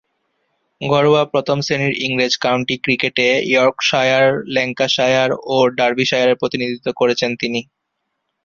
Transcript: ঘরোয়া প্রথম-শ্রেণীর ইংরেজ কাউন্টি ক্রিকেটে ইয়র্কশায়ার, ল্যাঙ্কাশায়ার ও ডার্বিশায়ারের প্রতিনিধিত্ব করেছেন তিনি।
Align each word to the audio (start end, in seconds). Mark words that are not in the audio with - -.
ঘরোয়া 0.81 1.23
প্রথম-শ্রেণীর 1.25 1.93
ইংরেজ 2.05 2.33
কাউন্টি 2.37 2.75
ক্রিকেটে 2.77 3.27
ইয়র্কশায়ার, 3.51 4.25
ল্যাঙ্কাশায়ার 4.53 5.29
ও 5.47 5.57
ডার্বিশায়ারের 5.77 6.39
প্রতিনিধিত্ব 6.41 6.87
করেছেন 6.95 7.31
তিনি। 7.41 7.61